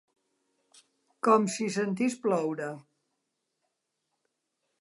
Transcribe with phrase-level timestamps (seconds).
[1.27, 2.71] Com si sentís ploure.